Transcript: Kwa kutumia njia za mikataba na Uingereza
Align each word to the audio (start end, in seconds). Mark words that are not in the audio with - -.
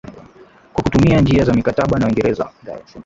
Kwa 0.73 0.83
kutumia 0.83 1.21
njia 1.21 1.45
za 1.45 1.53
mikataba 1.53 1.99
na 1.99 2.05
Uingereza 2.05 2.49